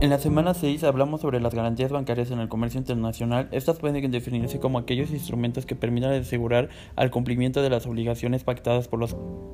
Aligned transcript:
En 0.00 0.10
la 0.10 0.20
semana 0.20 0.54
6 0.54 0.84
hablamos 0.84 1.22
sobre 1.22 1.40
las 1.40 1.52
garantías 1.56 1.90
bancarias 1.90 2.30
en 2.30 2.38
el 2.38 2.48
comercio 2.48 2.78
internacional. 2.78 3.48
Estas 3.50 3.80
pueden 3.80 4.08
definirse 4.12 4.60
como 4.60 4.78
aquellos 4.78 5.10
instrumentos 5.10 5.66
que 5.66 5.74
permitan 5.74 6.12
asegurar 6.12 6.68
al 6.94 7.10
cumplimiento 7.10 7.62
de 7.62 7.70
las 7.70 7.84
obligaciones 7.84 8.44
pactadas 8.44 8.86
por, 8.86 9.04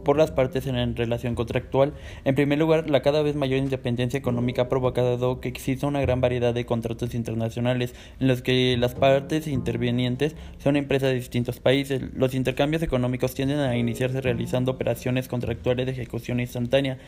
por 0.04 0.18
las 0.18 0.32
partes 0.32 0.66
en 0.66 0.96
relación 0.96 1.34
contractual. 1.34 1.94
En 2.26 2.34
primer 2.34 2.58
lugar, 2.58 2.90
la 2.90 3.00
cada 3.00 3.22
vez 3.22 3.36
mayor 3.36 3.58
independencia 3.58 4.18
económica 4.18 4.62
ha 4.62 4.68
provocado 4.68 5.40
que 5.40 5.48
exista 5.48 5.86
una 5.86 6.02
gran 6.02 6.20
variedad 6.20 6.52
de 6.52 6.66
contratos 6.66 7.14
internacionales 7.14 7.94
en 8.20 8.28
los 8.28 8.42
que 8.42 8.76
las 8.76 8.94
partes 8.94 9.46
intervenientes 9.46 10.36
son 10.58 10.76
empresas 10.76 11.08
de 11.08 11.14
distintos 11.14 11.58
países. 11.58 12.02
Los 12.14 12.34
intercambios 12.34 12.82
económicos 12.82 13.32
tienden 13.32 13.60
a 13.60 13.78
iniciarse 13.78 14.20
realizando 14.20 14.72
operaciones 14.72 15.26
contractuales 15.26 15.86
de 15.86 15.92
ejecución 15.92 16.38
instantánea. 16.38 16.98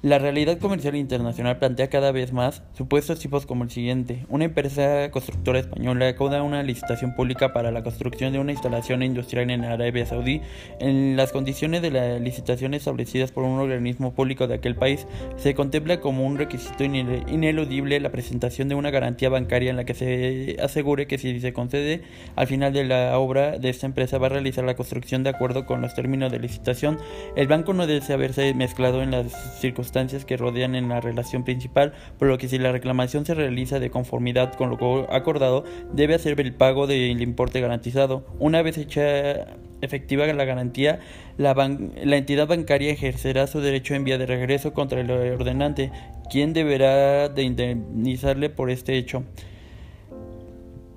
La 0.00 0.20
realidad 0.20 0.58
comercial 0.58 0.94
internacional 0.94 1.58
plantea 1.58 1.90
cada 1.90 2.12
vez 2.12 2.32
más 2.32 2.62
supuestos 2.72 3.18
tipos 3.18 3.46
como 3.46 3.64
el 3.64 3.70
siguiente. 3.70 4.24
Una 4.28 4.44
empresa 4.44 5.10
constructora 5.10 5.58
española 5.58 6.06
acuda 6.06 6.38
a 6.38 6.44
una 6.44 6.62
licitación 6.62 7.16
pública 7.16 7.52
para 7.52 7.72
la 7.72 7.82
construcción 7.82 8.32
de 8.32 8.38
una 8.38 8.52
instalación 8.52 9.02
industrial 9.02 9.50
en 9.50 9.64
Arabia 9.64 10.06
Saudí. 10.06 10.40
En 10.78 11.16
las 11.16 11.32
condiciones 11.32 11.82
de 11.82 11.90
la 11.90 12.20
licitación 12.20 12.74
establecidas 12.74 13.32
por 13.32 13.42
un 13.42 13.58
organismo 13.58 14.14
público 14.14 14.46
de 14.46 14.54
aquel 14.54 14.76
país, 14.76 15.04
se 15.36 15.56
contempla 15.56 15.98
como 15.98 16.24
un 16.24 16.38
requisito 16.38 16.84
ineludible 16.84 17.98
la 17.98 18.12
presentación 18.12 18.68
de 18.68 18.76
una 18.76 18.92
garantía 18.92 19.30
bancaria 19.30 19.70
en 19.70 19.76
la 19.76 19.84
que 19.84 19.94
se 19.94 20.58
asegure 20.62 21.08
que 21.08 21.18
si 21.18 21.40
se 21.40 21.52
concede 21.52 22.02
al 22.36 22.46
final 22.46 22.72
de 22.72 22.84
la 22.84 23.18
obra 23.18 23.58
de 23.58 23.68
esta 23.68 23.86
empresa 23.86 24.18
va 24.18 24.26
a 24.26 24.30
realizar 24.30 24.64
la 24.64 24.76
construcción 24.76 25.24
de 25.24 25.30
acuerdo 25.30 25.66
con 25.66 25.80
los 25.80 25.96
términos 25.96 26.30
de 26.30 26.38
licitación, 26.38 26.98
el 27.34 27.48
banco 27.48 27.74
no 27.74 27.88
debe 27.88 28.12
haberse 28.12 28.54
mezclado 28.54 29.02
en 29.02 29.10
las 29.10 29.32
circunstancias 29.58 29.87
que 30.26 30.36
rodean 30.36 30.74
en 30.74 30.88
la 30.88 31.00
relación 31.00 31.44
principal, 31.44 31.92
por 32.18 32.28
lo 32.28 32.38
que 32.38 32.48
si 32.48 32.58
la 32.58 32.72
reclamación 32.72 33.24
se 33.26 33.34
realiza 33.34 33.80
de 33.80 33.90
conformidad 33.90 34.54
con 34.54 34.70
lo 34.70 35.12
acordado, 35.12 35.64
debe 35.92 36.14
hacer 36.14 36.40
el 36.40 36.52
pago 36.52 36.86
del 36.86 37.20
importe 37.20 37.60
garantizado. 37.60 38.24
Una 38.38 38.62
vez 38.62 38.78
hecha 38.78 39.46
efectiva 39.80 40.26
la 40.26 40.44
garantía, 40.44 41.00
la, 41.36 41.54
la, 41.54 42.16
entidad 42.16 42.46
bancaria 42.46 42.90
ejercerá 42.90 43.46
su 43.46 43.60
derecho 43.60 43.94
en 43.94 44.04
vía 44.04 44.18
de 44.18 44.26
regreso 44.26 44.72
contra 44.72 45.00
el 45.00 45.10
ordenante, 45.10 45.90
quien 46.30 46.52
deberá 46.52 47.28
de 47.28 47.42
indemnizarle 47.42 48.50
por 48.50 48.70
este 48.70 48.96
hecho. 48.96 49.24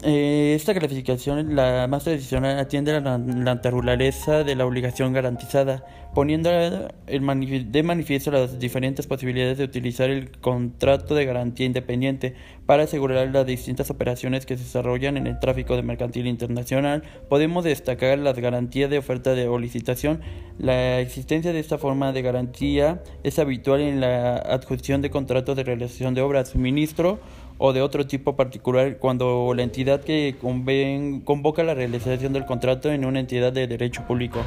Eh, 0.03 0.53
esta 0.55 0.73
clasificación, 0.73 1.55
la 1.55 1.87
más 1.87 2.05
tradicional, 2.05 2.57
atiende 2.57 2.99
la, 2.99 3.19
naturaleza 3.19 4.43
de 4.43 4.55
la 4.55 4.65
obligación 4.65 5.13
garantizada, 5.13 5.85
poniendo 6.15 6.49
de 6.49 7.83
manifiesto 7.83 8.31
las 8.31 8.57
diferentes 8.57 9.05
posibilidades 9.05 9.59
de 9.59 9.63
utilizar 9.63 10.09
el 10.09 10.31
contrato 10.31 11.13
de 11.13 11.25
garantía 11.25 11.67
independiente 11.67 12.33
para 12.65 12.83
asegurar 12.83 13.29
las 13.29 13.45
distintas 13.45 13.91
operaciones 13.91 14.47
que 14.47 14.57
se 14.57 14.63
desarrollan 14.63 15.17
en 15.17 15.27
el 15.27 15.39
tráfico 15.39 15.75
de 15.75 15.83
mercantil 15.83 16.25
internacional. 16.25 17.03
Podemos 17.29 17.63
destacar 17.63 18.17
las 18.17 18.39
garantías 18.39 18.89
de 18.89 18.97
oferta 18.97 19.35
de 19.35 19.47
o 19.47 19.59
licitación. 19.59 20.21
La 20.57 20.99
existencia 20.99 21.53
de 21.53 21.59
esta 21.59 21.77
forma 21.77 22.11
de 22.11 22.23
garantía 22.23 23.03
es 23.23 23.37
habitual 23.37 23.81
en 23.81 24.01
la 24.01 24.37
adjudicación 24.37 25.01
de 25.03 25.11
contratos 25.11 25.55
de 25.55 25.63
realización 25.63 26.15
de 26.15 26.21
obras, 26.21 26.49
suministro 26.49 27.19
o 27.63 27.73
de 27.73 27.81
otro 27.83 28.07
tipo 28.07 28.35
particular 28.35 28.97
cuando 28.97 29.53
la 29.55 29.61
entidad 29.61 30.03
que 30.03 30.35
convoca 30.39 31.63
la 31.63 31.75
realización 31.75 32.33
del 32.33 32.45
contrato 32.45 32.91
en 32.91 33.05
una 33.05 33.19
entidad 33.19 33.53
de 33.53 33.67
derecho 33.67 34.01
público. 34.07 34.41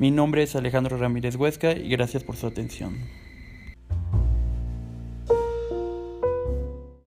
Mi 0.00 0.10
nombre 0.10 0.42
es 0.42 0.56
Alejandro 0.56 0.96
Ramírez 0.96 1.36
Huesca 1.36 1.70
y 1.70 1.88
gracias 1.90 2.24
por 2.24 2.34
su 2.34 2.48
atención. 2.48 2.96